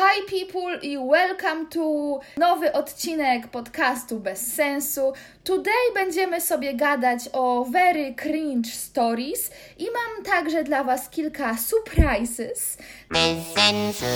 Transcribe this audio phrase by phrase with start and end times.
[0.00, 5.12] Hi people i welcome to nowy odcinek podcastu bez sensu.
[5.44, 12.78] Today będziemy sobie gadać o very cringe stories i mam także dla Was kilka surprises.
[13.10, 14.06] Bez sensu.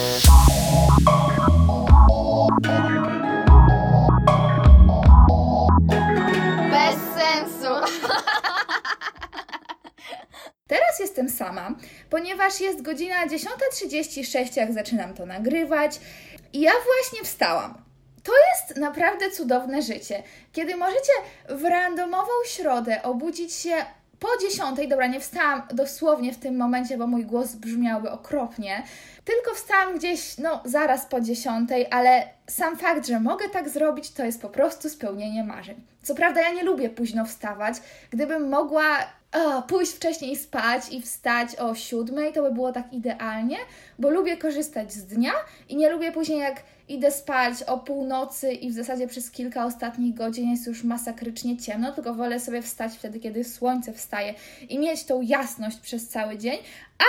[10.93, 11.74] Teraz jestem sama,
[12.11, 16.00] ponieważ jest godzina 10.36, jak zaczynam to nagrywać,
[16.52, 17.75] i ja właśnie wstałam.
[18.22, 20.22] To jest naprawdę cudowne życie,
[20.53, 21.12] kiedy możecie
[21.48, 23.72] w randomową środę obudzić się
[24.18, 28.82] po dziesiątej, dobra, nie wstałam dosłownie w tym momencie, bo mój głos brzmiałby okropnie,
[29.25, 34.25] tylko wstałam gdzieś, no, zaraz po dziesiątej, ale sam fakt, że mogę tak zrobić, to
[34.25, 35.86] jest po prostu spełnienie marzeń.
[36.03, 37.75] Co prawda, ja nie lubię późno wstawać.
[38.11, 38.84] Gdybym mogła
[39.69, 43.56] pójść wcześniej spać i wstać o siódmej, to by było tak idealnie,
[43.98, 45.33] bo lubię korzystać z dnia
[45.69, 50.15] i nie lubię później, jak idę spać o północy i w zasadzie przez kilka ostatnich
[50.15, 54.34] godzin jest już masakrycznie ciemno, tylko wolę sobie wstać wtedy, kiedy słońce wstaje
[54.69, 56.59] i mieć tą jasność przez cały dzień,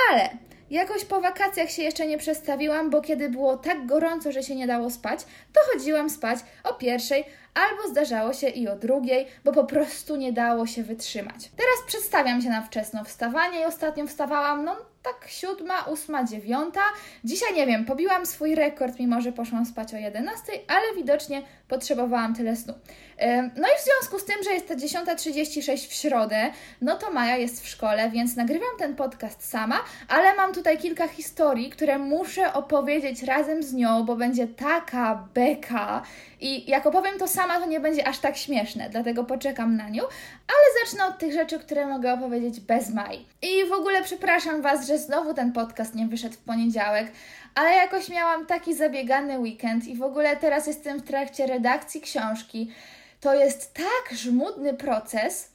[0.10, 0.30] ale
[0.70, 4.68] Jakoś po wakacjach się jeszcze nie przestawiłam, bo kiedy było tak gorąco, że się nie
[4.68, 5.20] dało spać,
[5.54, 7.24] to chodziłam spać o pierwszej,
[7.54, 11.36] albo zdarzało się i o drugiej, bo po prostu nie dało się wytrzymać.
[11.36, 16.82] Teraz przedstawiam się na wczesno wstawanie i ostatnio wstawałam, no tak siódma, ósma, dziewiąta.
[17.24, 22.36] Dzisiaj nie wiem, pobiłam swój rekord, mimo że poszłam spać o 11, ale widocznie potrzebowałam
[22.36, 22.74] tyle snu.
[23.56, 27.38] No i w związku z tym, że jest ta 10.36 w środę, no to Maja
[27.38, 32.54] jest w szkole, więc nagrywam ten podcast sama, ale mam tutaj kilka historii, które muszę
[32.54, 36.02] opowiedzieć razem z nią, bo będzie taka beka
[36.44, 40.04] i jak opowiem to sama, to nie będzie aż tak śmieszne, dlatego poczekam na nią,
[40.48, 43.26] ale zacznę od tych rzeczy, które mogę opowiedzieć bez Mai.
[43.42, 47.12] I w ogóle przepraszam Was, że znowu ten podcast nie wyszedł w poniedziałek,
[47.56, 52.72] ale jakoś miałam taki zabiegany weekend i w ogóle teraz jestem w trakcie redakcji książki.
[53.20, 55.52] To jest tak żmudny proces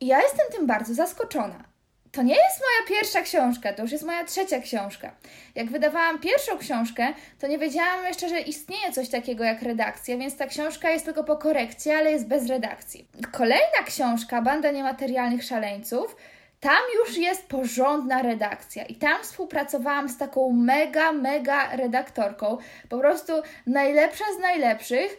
[0.00, 1.67] i ja jestem tym bardzo zaskoczona.
[2.12, 5.12] To nie jest moja pierwsza książka, to już jest moja trzecia książka.
[5.54, 7.08] Jak wydawałam pierwszą książkę,
[7.38, 11.24] to nie wiedziałam jeszcze, że istnieje coś takiego jak redakcja, więc ta książka jest tylko
[11.24, 13.08] po korekcji, ale jest bez redakcji.
[13.32, 16.16] Kolejna książka, Banda Niematerialnych Szaleńców,
[16.60, 22.58] tam już jest porządna redakcja i tam współpracowałam z taką mega, mega redaktorką.
[22.88, 23.32] Po prostu
[23.66, 25.18] najlepsza z najlepszych.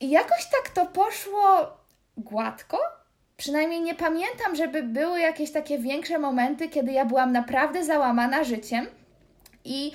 [0.00, 1.76] I jakoś tak to poszło
[2.16, 3.01] gładko.
[3.36, 8.86] Przynajmniej nie pamiętam, żeby były jakieś takie większe momenty, kiedy ja byłam naprawdę załamana życiem.
[9.64, 9.92] I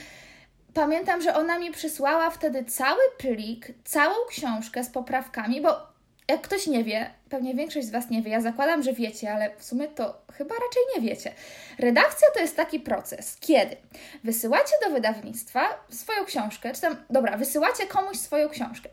[0.73, 5.97] pamiętam, że ona mi przysłała wtedy cały plik, całą książkę z poprawkami, bo
[6.27, 9.55] jak ktoś nie wie, pewnie większość z Was nie wie, ja zakładam, że wiecie, ale
[9.57, 11.31] w sumie to chyba raczej nie wiecie.
[11.79, 13.77] Redakcja to jest taki proces, kiedy
[14.23, 18.89] wysyłacie do wydawnictwa swoją książkę, czy tam, dobra, wysyłacie komuś swoją książkę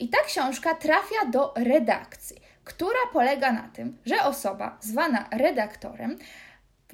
[0.00, 6.18] i ta książka trafia do redakcji, która polega na tym, że osoba zwana redaktorem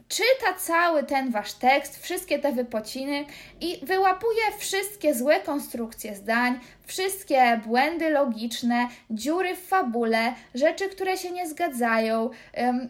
[0.09, 3.25] czyta cały ten wasz tekst, wszystkie te wypociny
[3.61, 11.31] i wyłapuje wszystkie złe konstrukcje zdań, wszystkie błędy logiczne, dziury w fabule, rzeczy, które się
[11.31, 12.31] nie zgadzają,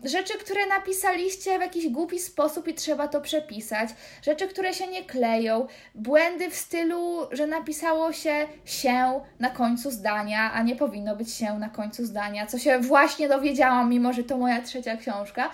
[0.04, 3.90] rzeczy, które napisaliście w jakiś głupi sposób i trzeba to przepisać,
[4.22, 10.52] rzeczy, które się nie kleją, błędy w stylu, że napisało się się na końcu zdania,
[10.52, 14.38] a nie powinno być się na końcu zdania, co się właśnie dowiedziałam, mimo że to
[14.38, 15.50] moja trzecia książka.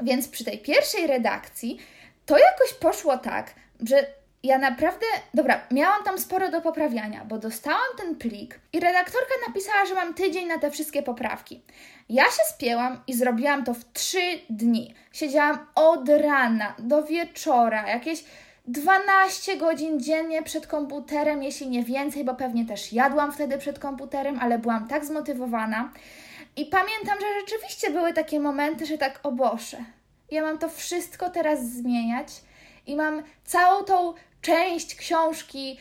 [0.00, 1.78] Więc przy tej pierwszej redakcji
[2.26, 3.54] to jakoś poszło tak,
[3.86, 4.06] że
[4.42, 9.86] ja naprawdę, dobra, miałam tam sporo do poprawiania, bo dostałam ten plik i redaktorka napisała,
[9.86, 11.62] że mam tydzień na te wszystkie poprawki.
[12.08, 14.94] Ja się spięłam i zrobiłam to w trzy dni.
[15.12, 18.24] Siedziałam od rana do wieczora, jakieś
[18.66, 24.38] 12 godzin dziennie przed komputerem, jeśli nie więcej, bo pewnie też jadłam wtedy przed komputerem,
[24.40, 25.92] ale byłam tak zmotywowana.
[26.56, 29.76] I pamiętam, że rzeczywiście były takie momenty, że tak, o Boże,
[30.30, 32.28] ja mam to wszystko teraz zmieniać
[32.86, 35.78] i mam całą tą część książki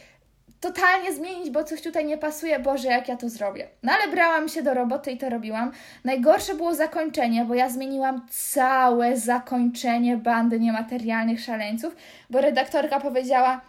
[0.61, 3.67] totalnie zmienić, bo coś tutaj nie pasuje, Boże, jak ja to zrobię.
[3.83, 5.71] No ale brałam się do roboty i to robiłam.
[6.03, 11.95] Najgorsze było zakończenie, bo ja zmieniłam całe zakończenie bandy niematerialnych szaleńców,
[12.29, 13.61] bo redaktorka powiedziała,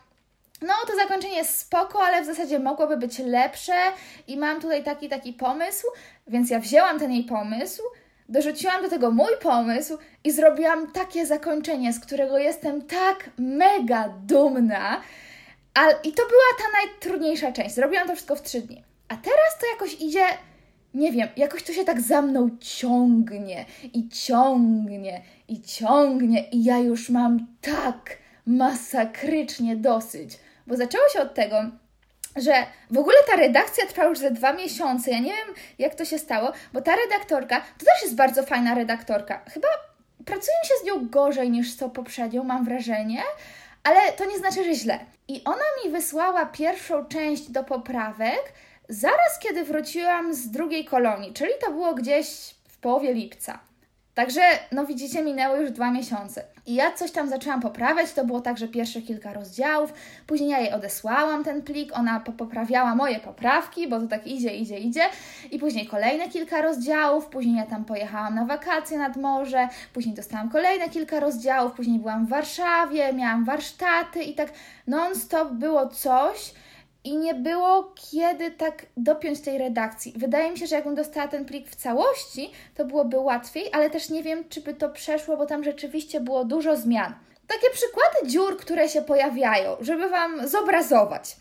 [0.63, 3.75] no to zakończenie jest spoko, ale w zasadzie mogłoby być lepsze
[4.27, 5.87] i mam tutaj taki, taki pomysł,
[6.27, 7.83] więc ja wzięłam ten jej pomysł,
[8.29, 15.01] dorzuciłam do tego mój pomysł i zrobiłam takie zakończenie, z którego jestem tak mega dumna.
[15.75, 17.75] A, I to była ta najtrudniejsza część.
[17.75, 18.83] Zrobiłam to wszystko w trzy dni.
[19.09, 20.25] A teraz to jakoś idzie,
[20.95, 26.79] nie wiem, jakoś to się tak za mną ciągnie i ciągnie i ciągnie i ja
[26.79, 30.39] już mam tak masakrycznie dosyć.
[30.73, 31.57] Bo zaczęło się od tego,
[32.37, 32.53] że
[32.91, 35.11] w ogóle ta redakcja trwa już ze dwa miesiące.
[35.11, 38.75] Ja nie wiem, jak to się stało, bo ta redaktorka to też jest bardzo fajna
[38.75, 39.41] redaktorka.
[39.51, 39.69] Chyba
[40.25, 43.23] pracuje się z nią gorzej niż z tą poprzednią, mam wrażenie,
[43.85, 44.99] ale to nie znaczy, że źle.
[45.29, 48.53] I ona mi wysłała pierwszą część do poprawek
[48.89, 53.59] zaraz kiedy wróciłam z drugiej kolonii, czyli to było gdzieś w połowie lipca.
[54.15, 54.41] Także,
[54.73, 56.45] no widzicie, minęły już dwa miesiące.
[56.67, 59.93] I ja coś tam zaczęłam poprawiać, to było tak, że pierwsze kilka rozdziałów,
[60.27, 64.79] później ja jej odesłałam ten plik, ona poprawiała moje poprawki, bo to tak idzie, idzie,
[64.79, 65.03] idzie,
[65.51, 70.51] i później kolejne kilka rozdziałów, później ja tam pojechałam na wakacje nad morze, później dostałam
[70.51, 74.49] kolejne kilka rozdziałów, później byłam w Warszawie, miałam warsztaty i tak
[74.87, 76.55] non-stop było coś,
[77.05, 80.15] i nie było kiedy tak dopiąć tej redakcji.
[80.17, 84.11] Wydaje mi się, że jakbym dostała ten plik w całości, to byłoby łatwiej, ale też
[84.11, 87.15] nie wiem, czy by to przeszło, bo tam rzeczywiście było dużo zmian.
[87.47, 91.37] Takie przykłady dziur, które się pojawiają, żeby Wam zobrazować.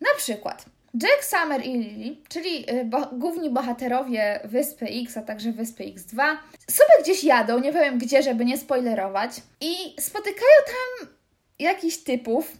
[0.00, 0.64] Na przykład
[1.02, 6.36] Jack, Summer i Lily, czyli y, bo, główni bohaterowie Wyspy X, a także Wyspy X2,
[6.70, 11.08] sobie gdzieś jadą, nie wiem gdzie, żeby nie spoilerować, i spotykają tam
[11.58, 12.52] jakichś typów,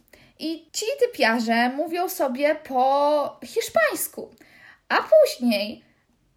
[0.42, 4.30] i ci typiarze mówią sobie po hiszpańsku.
[4.88, 5.84] A później,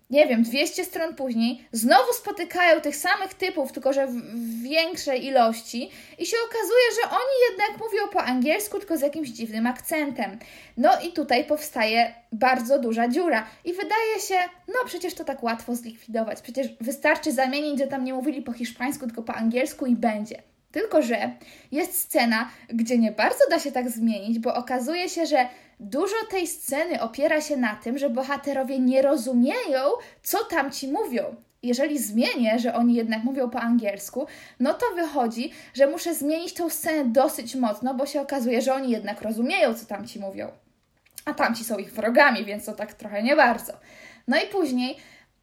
[0.10, 5.92] nie wiem, 200 stron później, znowu spotykają tych samych typów, tylko że w większej ilości,
[6.20, 10.40] i się okazuje, że oni jednak mówią po angielsku, tylko z jakimś dziwnym akcentem.
[10.78, 13.48] No i tutaj powstaje bardzo duża dziura.
[13.64, 14.36] I wydaje się,
[14.68, 16.42] no przecież to tak łatwo zlikwidować.
[16.42, 20.55] Przecież wystarczy zamienić, że tam nie mówili po hiszpańsku, tylko po angielsku i będzie.
[20.76, 21.32] Tylko, że
[21.72, 25.48] jest scena, gdzie nie bardzo da się tak zmienić, bo okazuje się, że
[25.80, 29.82] dużo tej sceny opiera się na tym, że bohaterowie nie rozumieją,
[30.24, 31.36] co tam ci mówią.
[31.64, 34.28] Jeżeli zmienię, że oni jednak mówią po angielsku,
[34.60, 38.92] no to wychodzi, że muszę zmienić tą scenę dosyć mocno, bo się okazuje, że oni
[38.92, 40.52] jednak rozumieją, co tam ci mówią.
[41.26, 43.74] A tamci są ich wrogami, więc to tak trochę nie bardzo.
[44.28, 44.98] No i później,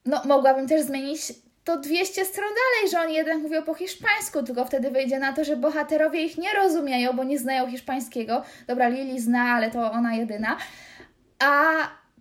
[0.07, 1.33] no mogłabym też zmienić
[1.65, 5.45] to 200 stron dalej, że oni jednak mówią po hiszpańsku, tylko wtedy wyjdzie na to,
[5.45, 8.43] że bohaterowie ich nie rozumieją, bo nie znają hiszpańskiego.
[8.67, 10.57] Dobra, Lili zna, ale to ona jedyna.
[11.39, 11.73] A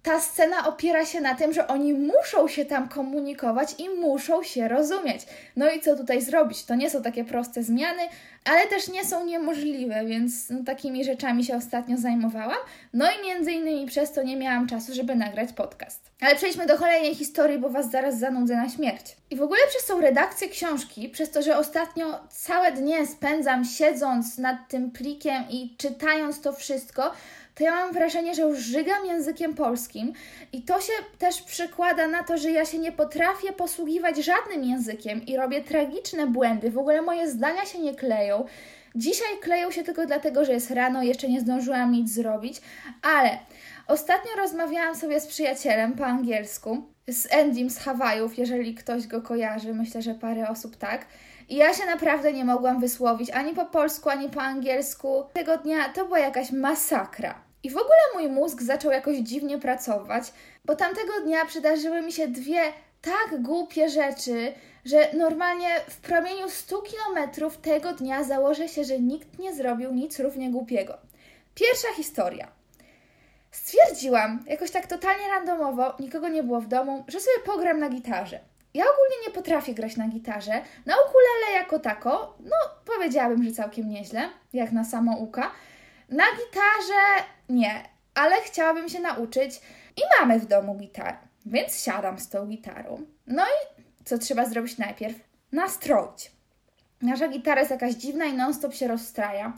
[0.03, 4.67] ta scena opiera się na tym, że oni muszą się tam komunikować i muszą się
[4.67, 5.21] rozumieć.
[5.55, 6.65] No i co tutaj zrobić?
[6.65, 8.01] To nie są takie proste zmiany,
[8.45, 12.57] ale też nie są niemożliwe, więc no, takimi rzeczami się ostatnio zajmowałam.
[12.93, 16.11] No i między innymi przez to nie miałam czasu, żeby nagrać podcast.
[16.21, 19.15] Ale przejdźmy do kolejnej historii, bo Was zaraz zanudzę na śmierć.
[19.29, 24.37] I w ogóle przez tą redakcję książki, przez to, że ostatnio całe dnie spędzam siedząc
[24.37, 27.11] nad tym plikiem i czytając to wszystko,
[27.61, 30.13] to ja mam wrażenie, że już żygam językiem polskim
[30.53, 35.25] i to się też przykłada na to, że ja się nie potrafię posługiwać żadnym językiem
[35.25, 36.71] i robię tragiczne błędy.
[36.71, 38.45] W ogóle moje zdania się nie kleją.
[38.95, 42.61] Dzisiaj kleją się tylko dlatego, że jest rano, jeszcze nie zdążyłam nic zrobić,
[43.01, 43.29] ale
[43.87, 49.73] ostatnio rozmawiałam sobie z przyjacielem po angielsku, z Endym z Hawajów, jeżeli ktoś go kojarzy,
[49.73, 51.05] myślę, że parę osób tak.
[51.49, 55.23] I ja się naprawdę nie mogłam wysłowić ani po polsku, ani po angielsku.
[55.33, 57.50] Tego dnia to była jakaś masakra.
[57.63, 60.33] I w ogóle mój mózg zaczął jakoś dziwnie pracować,
[60.65, 62.61] bo tamtego dnia przydarzyły mi się dwie
[63.01, 64.53] tak głupie rzeczy,
[64.85, 70.19] że normalnie w promieniu 100 kilometrów tego dnia założę się, że nikt nie zrobił nic
[70.19, 70.97] równie głupiego.
[71.55, 72.47] Pierwsza historia.
[73.51, 78.39] Stwierdziłam, jakoś tak totalnie randomowo, nikogo nie było w domu, że sobie pogram na gitarze.
[78.73, 80.51] Ja ogólnie nie potrafię grać na gitarze.
[80.85, 82.55] Na ukulele jako tako, no
[82.95, 85.51] powiedziałabym, że całkiem nieźle, jak na samouka.
[86.09, 87.83] Na gitarze nie,
[88.15, 89.61] ale chciałabym się nauczyć
[89.97, 93.01] i mamy w domu gitarę, więc siadam z tą gitarą.
[93.27, 95.15] No i co trzeba zrobić najpierw?
[95.51, 96.31] Nastroić.
[97.01, 99.53] Nasza gitara jest jakaś dziwna i non-stop się rozstraja.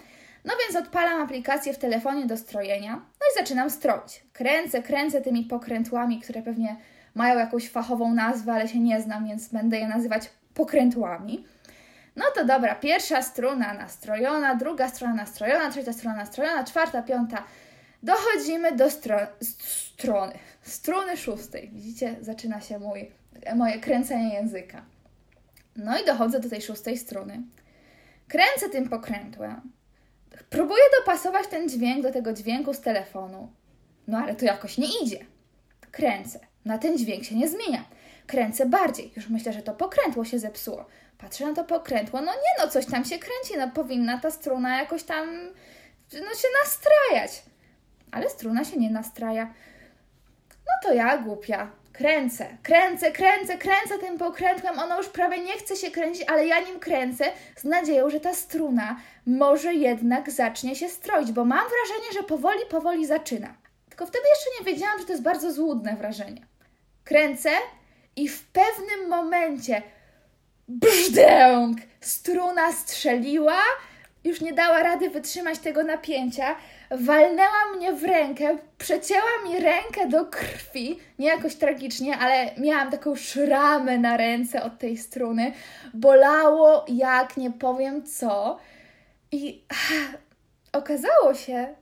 [0.46, 4.24] No więc odpalam aplikację w telefonie do strojenia, no i zaczynam stroić.
[4.34, 6.76] Kręcę, kręcę tymi pokrętłami, które pewnie
[7.16, 11.46] mają jakąś fachową nazwę, ale się nie znam, więc będę je nazywać pokrętłami.
[12.16, 17.44] No to dobra, pierwsza struna nastrojona, druga strona nastrojona, trzecia strona nastrojona, czwarta, piąta.
[18.04, 21.70] Dochodzimy do stro strony, struny szóstej.
[21.74, 23.12] Widzicie, zaczyna się mój,
[23.56, 24.86] moje kręcenie języka.
[25.76, 27.42] No i dochodzę do tej szóstej struny.
[28.28, 29.62] Kręcę tym pokrętłem.
[30.50, 33.52] Próbuję dopasować ten dźwięk do tego dźwięku z telefonu.
[34.08, 35.26] No ale to jakoś nie idzie.
[35.92, 36.40] Kręcę.
[36.66, 37.86] Na ten dźwięk się nie zmienia.
[38.28, 39.12] Kręcę bardziej.
[39.16, 40.86] Już myślę, że to pokrętło się zepsuło.
[41.18, 42.22] Patrzę na to pokrętło.
[42.22, 43.58] No nie no, coś tam się kręci.
[43.58, 45.30] No powinna ta struna jakoś tam
[46.14, 47.44] no, się nastrajać.
[48.14, 49.54] Ale struna się nie nastraja.
[50.50, 51.72] No to ja głupia.
[51.94, 54.80] Kręcę, kręcę, kręcę, kręcę tym pokrętłem.
[54.80, 58.34] Ono już prawie nie chce się kręcić, ale ja nim kręcę z nadzieją, że ta
[58.34, 63.54] struna może jednak zacznie się stroić, bo mam wrażenie, że powoli, powoli zaczyna.
[63.90, 66.42] Tylko wtedy jeszcze nie wiedziałam, że to jest bardzo złudne wrażenie.
[67.04, 67.50] Kręcę
[68.16, 69.82] i w pewnym momencie
[70.68, 71.78] brzdęk!
[72.02, 73.60] Struna strzeliła,
[74.24, 76.56] już nie dała rady wytrzymać tego napięcia,
[76.98, 83.16] walnęła mnie w rękę, przecięła mi rękę do krwi, nie jakoś tragicznie, ale miałam taką
[83.16, 85.54] szramę na ręce od tej struny.
[85.94, 88.60] Bolało jak nie powiem co.
[89.32, 90.18] I ach,
[90.74, 91.76] okazało się,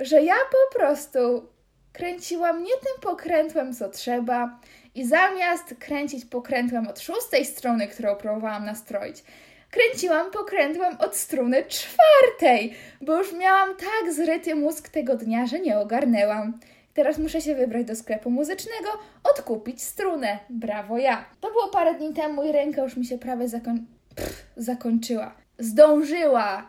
[0.00, 1.48] że ja po prostu
[1.92, 4.60] kręciłam nie tym pokrętłem, co trzeba,
[4.94, 9.24] i zamiast kręcić pokrętłem od szóstej strony, którą próbowałam nastroić,
[9.72, 15.78] kręciłam pokrętłem od struny czwartej, bo już miałam tak zryty mózg tego dnia, że nie
[15.78, 16.60] ogarnęłam.
[16.94, 18.88] Teraz muszę się wybrać do sklepu muzycznego,
[19.24, 20.38] odkupić strunę.
[20.50, 21.24] Brawo ja.
[21.40, 23.86] To było parę dni temu i ręka już mi się prawie zakoń...
[24.16, 25.34] Pff, zakończyła.
[25.58, 26.68] Zdążyła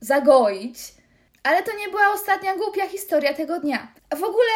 [0.00, 0.78] zagoić,
[1.42, 3.92] ale to nie była ostatnia głupia historia tego dnia.
[4.10, 4.52] A w ogóle,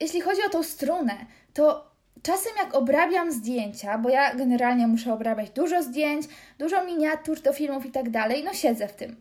[0.00, 1.14] jeśli chodzi o tą strunę,
[1.54, 1.87] to
[2.28, 6.26] czasem jak obrabiam zdjęcia, bo ja generalnie muszę obrabiać dużo zdjęć,
[6.58, 9.16] dużo miniatur do filmów i tak dalej, no siedzę w tym.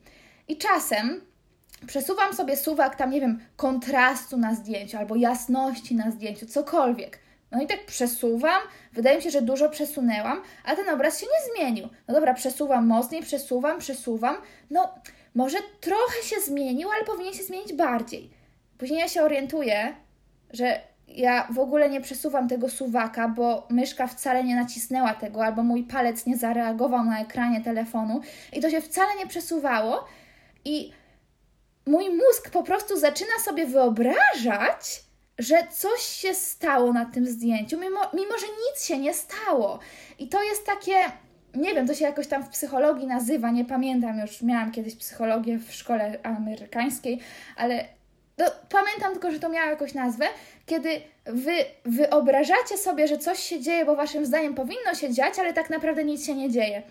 [0.47, 1.21] I czasem
[1.87, 7.19] przesuwam sobie suwak tam, nie wiem, kontrastu na zdjęciu albo jasności na zdjęciu, cokolwiek.
[7.51, 8.61] No i tak przesuwam,
[8.93, 11.89] wydaje mi się, że dużo przesunęłam, a ten obraz się nie zmienił.
[12.07, 14.35] No dobra, przesuwam mocniej, przesuwam, przesuwam.
[14.69, 14.93] No,
[15.35, 18.29] może trochę się zmienił, ale powinien się zmienić bardziej.
[18.77, 19.95] Później ja się orientuję,
[20.53, 25.63] że ja w ogóle nie przesuwam tego suwaka, bo myszka wcale nie nacisnęła tego, albo
[25.63, 28.21] mój palec nie zareagował na ekranie telefonu
[28.53, 30.05] i to się wcale nie przesuwało.
[30.65, 30.91] I
[31.85, 35.03] mój mózg po prostu zaczyna sobie wyobrażać,
[35.39, 39.79] że coś się stało na tym zdjęciu, mimo, mimo że nic się nie stało.
[40.19, 40.93] I to jest takie,
[41.55, 45.57] nie wiem, to się jakoś tam w psychologii nazywa, nie pamiętam już, miałam kiedyś psychologię
[45.57, 47.19] w szkole amerykańskiej,
[47.55, 47.96] ale
[48.37, 50.25] no, pamiętam tylko, że to miało jakąś nazwę,
[50.65, 50.89] kiedy
[51.25, 51.51] wy
[51.85, 56.03] wyobrażacie sobie, że coś się dzieje, bo waszym zdaniem powinno się dziać, ale tak naprawdę
[56.03, 56.83] nic się nie dzieje.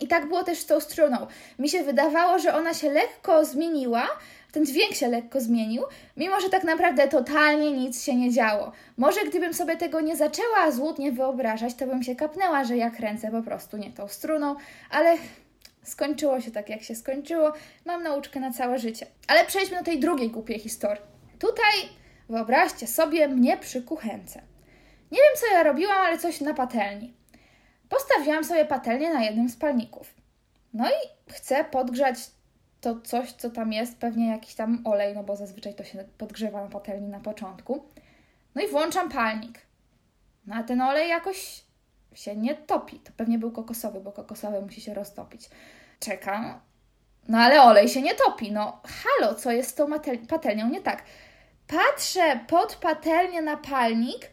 [0.00, 1.26] I tak było też z tą struną.
[1.58, 4.08] Mi się wydawało, że ona się lekko zmieniła,
[4.52, 5.82] ten dźwięk się lekko zmienił,
[6.16, 8.72] mimo że tak naprawdę totalnie nic się nie działo.
[8.96, 13.30] Może gdybym sobie tego nie zaczęła złudnie wyobrażać, to bym się kapnęła, że ja kręcę
[13.30, 14.56] po prostu nie tą struną,
[14.90, 15.16] ale
[15.88, 17.52] skończyło się tak, jak się skończyło.
[17.84, 19.06] Mam nauczkę na całe życie.
[19.28, 21.04] Ale przejdźmy do tej drugiej głupiej historii.
[21.38, 21.88] Tutaj
[22.28, 24.42] wyobraźcie sobie mnie przy kuchence.
[25.10, 27.14] Nie wiem, co ja robiłam, ale coś na patelni.
[27.88, 30.14] Postawiłam sobie patelnię na jednym z palników.
[30.74, 32.16] No i chcę podgrzać
[32.80, 36.62] to coś, co tam jest, pewnie jakiś tam olej, no bo zazwyczaj to się podgrzewa
[36.62, 37.84] na patelni na początku.
[38.54, 39.58] No i włączam palnik.
[40.46, 41.65] No a ten olej jakoś
[42.16, 43.00] się nie topi.
[43.00, 45.50] To pewnie był kokosowy, bo kokosowy musi się roztopić.
[46.00, 46.60] Czekam.
[47.28, 48.52] No ale olej się nie topi.
[48.52, 49.86] No halo, co jest z tą
[50.28, 51.02] patelnią nie tak?
[51.66, 54.30] Patrzę pod patelnię na palnik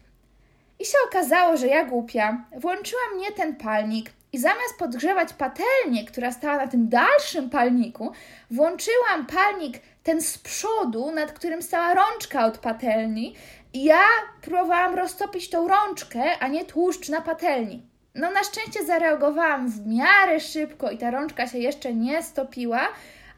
[0.78, 2.44] i się okazało, że ja głupia.
[2.56, 8.12] Włączyłam nie ten palnik i zamiast podgrzewać patelnię, która stała na tym dalszym palniku,
[8.50, 13.34] włączyłam palnik ten z przodu, nad którym stała rączka od patelni
[13.74, 14.02] ja
[14.42, 17.82] próbowałam roztopić tą rączkę, a nie tłuszcz na patelni.
[18.14, 22.88] No na szczęście zareagowałam w miarę szybko i ta rączka się jeszcze nie stopiła,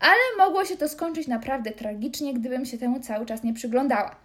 [0.00, 4.16] ale mogło się to skończyć naprawdę tragicznie, gdybym się temu cały czas nie przyglądała.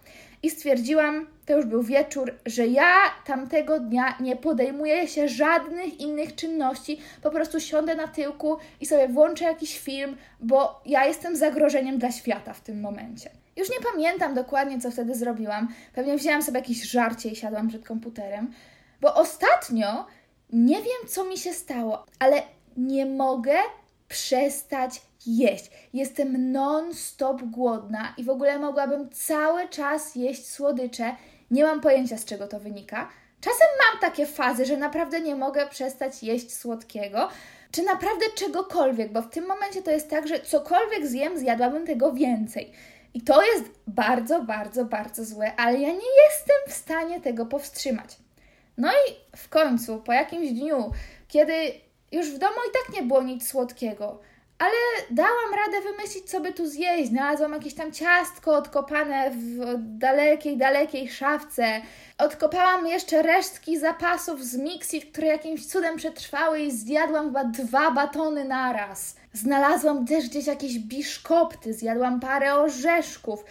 [0.42, 2.94] I stwierdziłam, to już był wieczór, że ja
[3.26, 9.08] tamtego dnia nie podejmuję się żadnych innych czynności, po prostu siądę na tyłku i sobie
[9.08, 13.30] włączę jakiś film, bo ja jestem zagrożeniem dla świata w tym momencie.
[13.56, 15.68] Już nie pamiętam dokładnie, co wtedy zrobiłam.
[15.94, 18.52] Pewnie wzięłam sobie jakieś żarcie i siadłam przed komputerem,
[19.00, 20.06] bo ostatnio
[20.52, 22.42] nie wiem, co mi się stało, ale
[22.76, 23.54] nie mogę
[24.08, 25.70] przestać jeść.
[25.92, 31.16] Jestem non-stop głodna i w ogóle mogłabym cały czas jeść słodycze.
[31.50, 33.08] Nie mam pojęcia, z czego to wynika.
[33.40, 37.28] Czasem mam takie fazy, że naprawdę nie mogę przestać jeść słodkiego,
[37.70, 42.12] czy naprawdę czegokolwiek, bo w tym momencie to jest tak, że cokolwiek zjem, zjadłabym tego
[42.12, 42.72] więcej.
[43.14, 48.16] I to jest bardzo, bardzo, bardzo złe, ale ja nie jestem w stanie tego powstrzymać.
[48.78, 50.92] No i w końcu, po jakimś dniu,
[51.28, 51.72] kiedy
[52.12, 54.20] już w domu i tak nie było nic słodkiego,
[54.58, 57.10] ale dałam radę wymyślić, co by tu zjeść.
[57.10, 61.80] Znalazłam jakieś tam ciastko odkopane w dalekiej, dalekiej szafce.
[62.18, 68.44] Odkopałam jeszcze resztki zapasów z Mixit, które jakimś cudem przetrwały i zjadłam chyba dwa batony
[68.44, 69.16] naraz.
[69.32, 73.44] Znalazłam też gdzieś jakieś biszkopty, zjadłam parę orzeszków.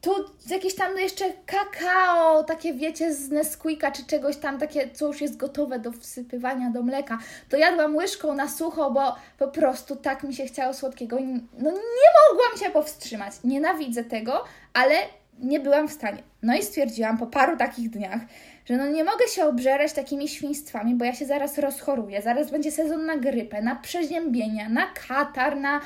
[0.00, 0.10] Tu
[0.50, 5.36] jakieś tam jeszcze kakao, takie wiecie, z Nesquika czy czegoś tam, takie, co już jest
[5.36, 7.18] gotowe do wsypywania do mleka.
[7.48, 11.16] To jadłam łyżką na sucho, bo po prostu tak mi się chciało słodkiego.
[11.58, 13.32] No nie mogłam się powstrzymać.
[13.44, 14.44] Nienawidzę tego,
[14.74, 14.94] ale
[15.38, 16.22] nie byłam w stanie.
[16.42, 18.20] No i stwierdziłam po paru takich dniach,
[18.68, 22.22] że no nie mogę się obżerać takimi świństwami, bo ja się zaraz rozchoruję.
[22.22, 25.80] Zaraz będzie sezon na grypę, na przeziębienia, na katar, na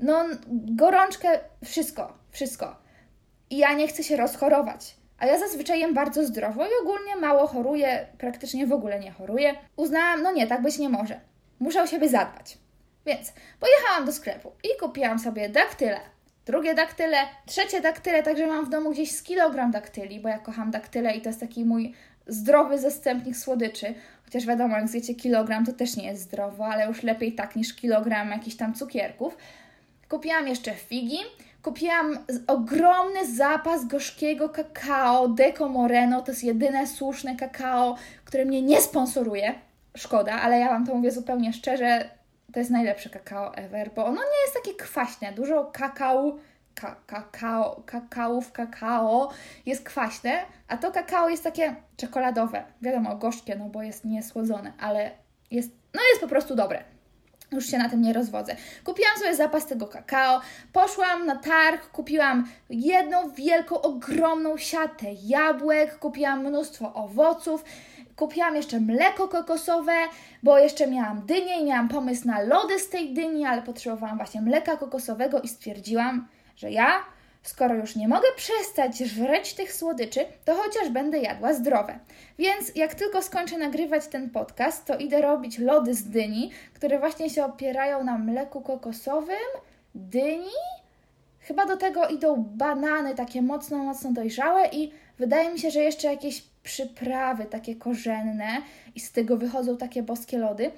[0.00, 2.76] no, gorączkę, wszystko, wszystko.
[3.50, 4.96] I ja nie chcę się rozchorować.
[5.18, 9.54] A ja zazwyczaj jem bardzo zdrowo i ogólnie mało choruję, praktycznie w ogóle nie choruję.
[9.76, 11.20] Uznałam, no nie, tak być nie może.
[11.58, 12.58] Muszę o siebie zadbać.
[13.06, 16.00] Więc pojechałam do sklepu i kupiłam sobie daktyle,
[16.46, 17.16] drugie daktyle,
[17.46, 21.20] trzecie daktyle, także mam w domu gdzieś z kilogram daktyli, bo ja kocham daktyle i
[21.20, 21.94] to jest taki mój
[22.28, 23.94] zdrowy zastępnik słodyczy.
[24.24, 27.74] Chociaż wiadomo, jak zjecie kilogram, to też nie jest zdrowo, ale już lepiej tak niż
[27.74, 29.36] kilogram jakichś tam cukierków.
[30.08, 31.18] Kupiłam jeszcze figi,
[31.62, 38.80] kupiłam ogromny zapas gorzkiego kakao Deco Moreno, to jest jedyne słuszne kakao, które mnie nie
[38.80, 39.54] sponsoruje.
[39.96, 42.10] Szkoda, ale ja Wam to mówię zupełnie szczerze,
[42.52, 45.32] to jest najlepsze kakao ever, bo ono nie jest takie kwaśne.
[45.32, 46.38] Dużo kakao, ka,
[46.80, 49.30] kakao, kakaów, kakao
[49.66, 52.62] jest kwaśne, a to kakao jest takie czekoladowe.
[52.82, 55.10] Wiadomo, gorzkie, no bo jest niesłodzone, ale
[55.50, 56.84] jest, no jest po prostu dobre.
[57.52, 58.56] Już się na tym nie rozwodzę.
[58.84, 60.40] Kupiłam sobie zapas tego kakao,
[60.72, 67.64] poszłam na targ, kupiłam jedną wielką, ogromną siatę jabłek, kupiłam mnóstwo owoców,
[68.16, 69.96] kupiłam jeszcze mleko kokosowe,
[70.42, 74.40] bo jeszcze miałam dynię i miałam pomysł na lody z tej dyni, ale potrzebowałam właśnie
[74.40, 77.04] mleka kokosowego i stwierdziłam, że ja,
[77.42, 81.98] skoro już nie mogę przestać żreć tych słodyczy, to chociaż będę jadła zdrowe.
[82.38, 87.30] Więc jak tylko skończę nagrywać ten podcast, to idę robić lody z dyni, które właśnie
[87.30, 89.48] się opierają na mleku kokosowym,
[89.94, 90.58] dyni.
[91.40, 96.08] Chyba do tego idą banany takie mocno, mocno dojrzałe i wydaje mi się, że jeszcze
[96.08, 98.62] jakieś przyprawy takie korzenne
[98.94, 100.70] i z tego wychodzą takie boskie lody.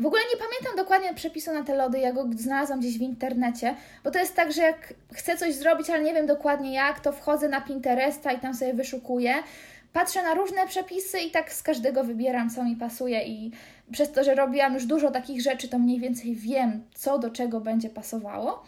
[0.00, 3.74] W ogóle nie pamiętam dokładnie przepisu na te lody, ja go znalazłam gdzieś w internecie,
[4.04, 7.12] bo to jest tak, że jak chcę coś zrobić, ale nie wiem dokładnie jak, to
[7.12, 9.34] wchodzę na Pinteresta i tam sobie wyszukuję.
[9.92, 13.52] Patrzę na różne przepisy i tak z każdego wybieram, co mi pasuje, i
[13.92, 17.60] przez to, że robiłam już dużo takich rzeczy, to mniej więcej wiem, co do czego
[17.60, 18.62] będzie pasowało.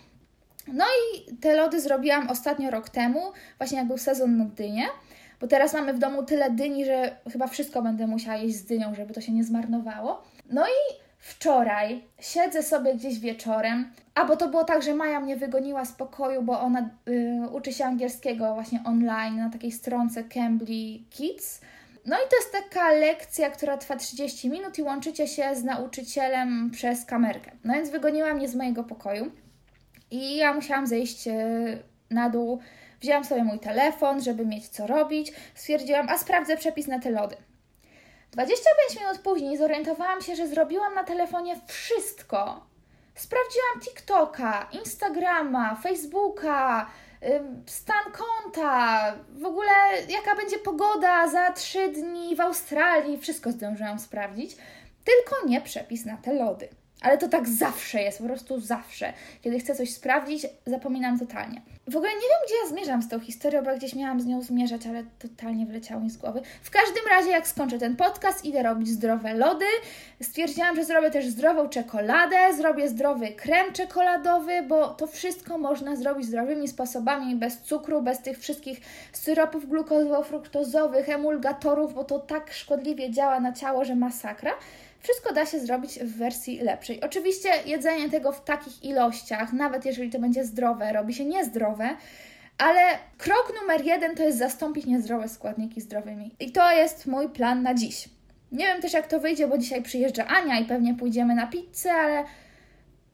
[0.68, 4.84] No i te lody zrobiłam ostatnio rok temu, właśnie jak był sezon na dynię
[5.40, 8.94] bo teraz mamy w domu tyle dyni, że chyba wszystko będę musiała jeść z dynią,
[8.94, 10.22] żeby to się nie zmarnowało.
[10.50, 15.36] No i wczoraj siedzę sobie gdzieś wieczorem, a bo to było tak, że Maja mnie
[15.36, 20.98] wygoniła z pokoju, bo ona y, uczy się angielskiego właśnie online na takiej stronce Cambly
[21.10, 21.60] Kids.
[22.06, 26.70] No i to jest taka lekcja, która trwa 30 minut i łączycie się z nauczycielem
[26.70, 27.50] przez kamerkę.
[27.64, 29.32] No więc wygoniła mnie z mojego pokoju
[30.10, 31.32] i ja musiałam zejść y,
[32.10, 32.60] na dół
[33.00, 35.32] Wzięłam sobie mój telefon, żeby mieć co robić.
[35.54, 37.36] Stwierdziłam, a sprawdzę przepis na te lody.
[38.32, 42.66] 25 minut później zorientowałam się, że zrobiłam na telefonie wszystko.
[43.14, 46.90] Sprawdziłam TikToka, Instagrama, Facebooka,
[47.66, 49.72] stan konta, w ogóle
[50.08, 53.18] jaka będzie pogoda za 3 dni w Australii.
[53.18, 54.56] Wszystko zdążyłam sprawdzić,
[55.04, 56.68] tylko nie przepis na te lody.
[57.02, 59.12] Ale to tak zawsze jest, po prostu zawsze.
[59.42, 61.62] Kiedy chcę coś sprawdzić, zapominam totalnie.
[61.88, 64.42] W ogóle nie wiem, gdzie ja zmierzam z tą historią, bo gdzieś miałam z nią
[64.42, 66.42] zmierzać, ale totalnie wleciało mi z głowy.
[66.62, 69.64] W każdym razie, jak skończę ten podcast, idę robić zdrowe lody.
[70.22, 76.26] Stwierdziłam, że zrobię też zdrową czekoladę, zrobię zdrowy krem czekoladowy, bo to wszystko można zrobić
[76.26, 78.80] zdrowymi sposobami, bez cukru, bez tych wszystkich
[79.12, 84.52] syropów glukozowo-fruktozowych, emulgatorów, bo to tak szkodliwie działa na ciało, że masakra
[85.02, 87.00] wszystko da się zrobić w wersji lepszej.
[87.00, 91.96] Oczywiście jedzenie tego w takich ilościach, nawet jeżeli to będzie zdrowe, robi się niezdrowe,
[92.58, 92.80] ale
[93.18, 96.34] krok numer jeden to jest zastąpić niezdrowe składniki zdrowymi.
[96.40, 98.08] I to jest mój plan na dziś.
[98.52, 101.92] Nie wiem też jak to wyjdzie, bo dzisiaj przyjeżdża Ania i pewnie pójdziemy na pizzę,
[101.92, 102.24] ale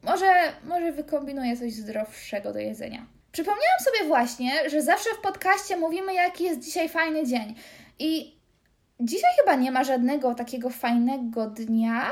[0.02, 3.06] może, może wykombinuję coś zdrowszego do jedzenia.
[3.32, 7.54] Przypomniałam sobie właśnie, że zawsze w podcaście mówimy, jaki jest dzisiaj fajny dzień.
[7.98, 8.37] I
[9.00, 12.10] Dzisiaj chyba nie ma żadnego takiego fajnego dnia,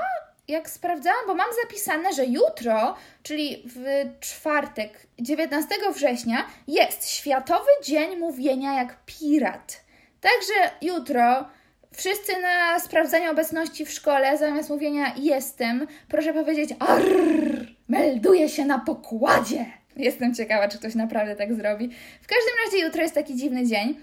[0.49, 3.85] jak sprawdzałam, bo mam zapisane, że jutro, czyli w
[4.21, 9.85] czwartek, 19 września, jest Światowy Dzień Mówienia jak Pirat.
[10.21, 11.45] Także jutro
[11.93, 18.79] wszyscy na sprawdzenie obecności w szkole, zamiast mówienia jestem, proszę powiedzieć arrr, melduję się na
[18.79, 19.67] pokładzie.
[19.97, 21.89] Jestem ciekawa, czy ktoś naprawdę tak zrobi.
[22.23, 23.97] W każdym razie jutro jest taki dziwny dzień.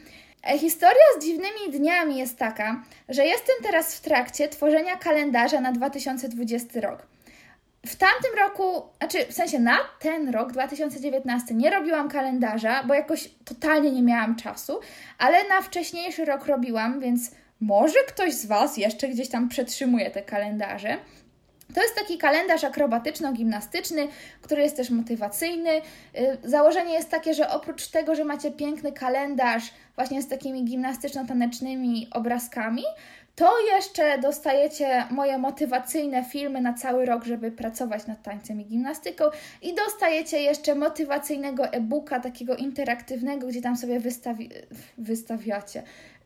[0.48, 5.72] E, historia z dziwnymi dniami jest taka, że jestem teraz w trakcie tworzenia kalendarza na
[5.72, 7.08] 2020 rok.
[7.86, 13.30] W tamtym roku, znaczy w sensie na ten rok 2019 nie robiłam kalendarza, bo jakoś
[13.46, 14.80] totalnie nie miałam czasu,
[15.18, 20.22] ale na wcześniejszy rok robiłam, więc może ktoś z Was jeszcze gdzieś tam przetrzymuje te
[20.22, 20.98] kalendarze.
[21.74, 24.08] To jest taki kalendarz akrobatyczno-gimnastyczny,
[24.42, 25.72] który jest też motywacyjny.
[25.72, 29.64] Y, założenie jest takie, że oprócz tego, że macie piękny kalendarz
[29.96, 32.84] właśnie z takimi gimnastyczno-tanecznymi obrazkami,
[33.36, 39.24] to jeszcze dostajecie moje motywacyjne filmy na cały rok, żeby pracować nad tańcem i gimnastyką
[39.62, 44.50] i dostajecie jeszcze motywacyjnego e-booka, takiego interaktywnego, gdzie tam sobie wystawi
[44.98, 45.84] wystawiacie,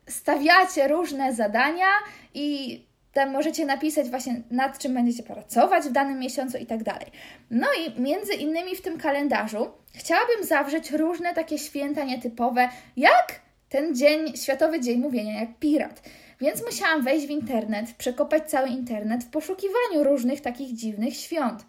[0.08, 1.86] stawiacie różne zadania
[2.34, 2.80] i
[3.18, 7.06] tam możecie napisać właśnie nad czym będziecie pracować w danym miesiącu i tak dalej.
[7.50, 13.96] No i między innymi w tym kalendarzu chciałabym zawrzeć różne takie święta nietypowe, jak ten
[13.96, 16.02] dzień, Światowy Dzień Mówienia jak Pirat.
[16.40, 21.64] Więc musiałam wejść w internet, przekopać cały internet w poszukiwaniu różnych takich dziwnych świąt.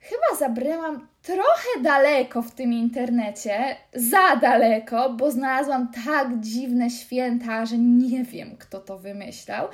[0.00, 7.78] Chyba zabryłam trochę daleko w tym internecie, za daleko, bo znalazłam tak dziwne święta, że
[7.78, 9.68] nie wiem, kto to wymyślał.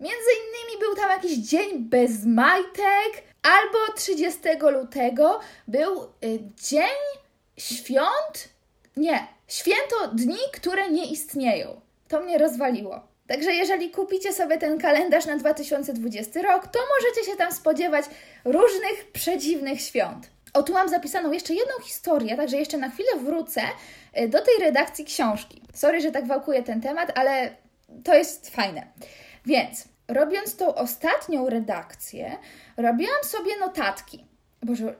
[0.00, 4.40] Między innymi był tam jakiś dzień bez majtek, albo 30
[4.72, 7.20] lutego był y, dzień
[7.56, 8.48] świąt,
[8.96, 11.80] nie, święto dni, które nie istnieją.
[12.08, 13.00] To mnie rozwaliło.
[13.26, 18.04] Także jeżeli kupicie sobie ten kalendarz na 2020 rok, to możecie się tam spodziewać
[18.44, 20.30] różnych przedziwnych świąt.
[20.52, 23.62] O, tu mam zapisaną jeszcze jedną historię, także jeszcze na chwilę wrócę
[24.18, 25.62] y, do tej redakcji książki.
[25.74, 27.56] Sorry, że tak wałkuję ten temat, ale
[28.04, 28.86] to jest fajne.
[29.46, 32.36] Więc robiąc tą ostatnią redakcję,
[32.76, 34.24] robiłam sobie notatki.
[34.62, 34.94] Boże,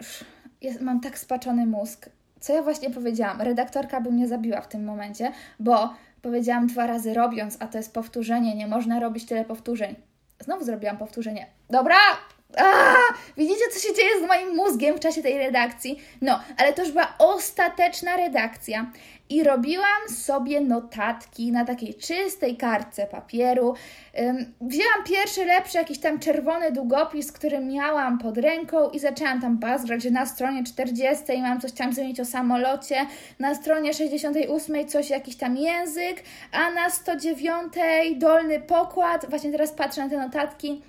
[0.61, 2.11] jest, mam tak spaczony mózg.
[2.41, 3.41] Co ja właśnie powiedziałam?
[3.43, 7.95] Redaktorka by mnie zabiła w tym momencie, bo powiedziałam dwa razy robiąc, a to jest
[7.95, 9.95] powtórzenie, nie można robić tyle powtórzeń.
[10.41, 11.47] Znowu zrobiłam powtórzenie.
[11.71, 11.97] Dobra,
[13.37, 15.99] widzicie, co się dzieje z moim mózgiem w czasie tej redakcji?
[16.23, 18.87] No, ale to już była ostateczna redakcja
[19.31, 23.75] i robiłam sobie notatki na takiej czystej kartce papieru.
[24.61, 30.05] Wzięłam pierwszy, lepszy, jakiś tam czerwony długopis, który miałam pod ręką i zaczęłam tam bazgrać,
[30.05, 33.07] na stronie 40 mam coś tam zmienić o samolocie,
[33.39, 37.73] na stronie 68 coś, jakiś tam język, a na 109
[38.17, 39.27] dolny pokład.
[39.31, 40.83] Właśnie teraz patrzę na te notatki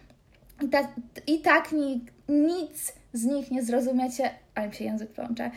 [0.62, 0.88] i, ta,
[1.28, 5.52] i tak ni, nic z nich nie zrozumiecie, ale mi się język plącze.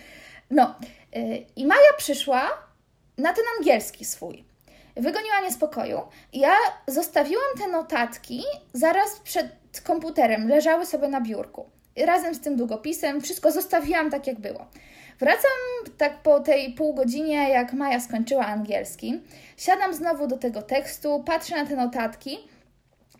[0.51, 0.75] No,
[1.15, 2.49] yy, i Maja przyszła
[3.19, 4.45] na ten angielski swój.
[4.97, 6.01] Wygoniła mnie z pokoju.
[6.33, 6.55] Ja
[6.87, 9.47] zostawiłam te notatki zaraz przed
[9.85, 11.71] komputerem, leżały sobie na biurku.
[12.07, 14.67] Razem z tym długopisem, wszystko zostawiłam tak, jak było.
[15.19, 15.51] Wracam
[15.99, 19.21] tak po tej pół godzinie, jak Maja skończyła angielski.
[19.57, 22.39] Siadam znowu do tego tekstu, patrzę na te notatki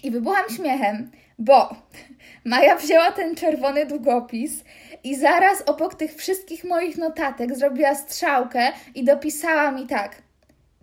[0.03, 1.75] i wybucham śmiechem, bo
[2.45, 4.65] Maja wzięła ten czerwony długopis
[5.05, 10.23] i zaraz obok tych wszystkich moich notatek zrobiła strzałkę i dopisała mi tak: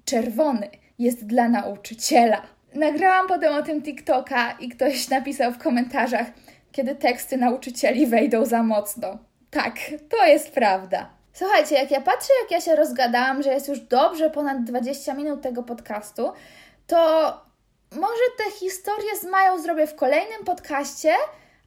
[0.05, 2.41] Czerwony jest dla nauczyciela.
[2.75, 6.27] Nagrałam potem o tym TikToka i ktoś napisał w komentarzach,
[6.71, 9.17] kiedy teksty nauczycieli wejdą za mocno.
[9.49, 9.75] Tak,
[10.09, 11.09] to jest prawda.
[11.33, 15.41] Słuchajcie, jak ja patrzę, jak ja się rozgadałam, że jest już dobrze ponad 20 minut
[15.41, 16.31] tego podcastu,
[16.87, 17.44] to
[17.91, 21.13] może tę historię z Mają zrobię w kolejnym podcaście,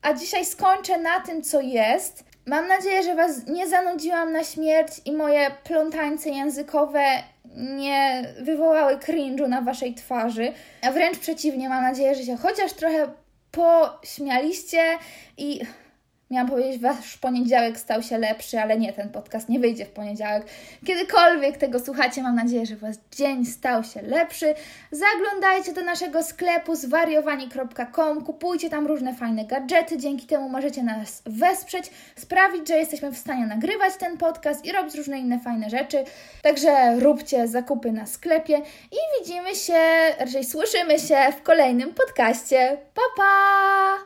[0.02, 2.24] a dzisiaj skończę na tym, co jest.
[2.46, 7.04] Mam nadzieję, że Was nie zanudziłam na śmierć i moje plątańce językowe
[7.54, 10.52] nie wywołały cringe'u na Waszej twarzy,
[10.83, 13.09] a wręcz przeciwnie, mam nadzieję, że się chociaż trochę
[13.50, 14.98] pośmialiście
[15.37, 15.61] i
[16.30, 20.46] Miałam powiedzieć, wasz poniedziałek stał się lepszy, ale nie, ten podcast nie wyjdzie w poniedziałek.
[20.86, 24.54] Kiedykolwiek tego słuchacie, mam nadzieję, że wasz dzień stał się lepszy.
[24.90, 31.90] Zaglądajcie do naszego sklepu zwariowani.com, kupujcie tam różne fajne gadżety, dzięki temu możecie nas wesprzeć,
[32.16, 36.04] sprawić, że jesteśmy w stanie nagrywać ten podcast i robić różne inne fajne rzeczy.
[36.42, 38.62] Także róbcie zakupy na sklepie
[38.92, 39.80] i widzimy się,
[40.18, 42.76] raczej słyszymy się w kolejnym podcaście.
[42.94, 43.88] Pa, pa!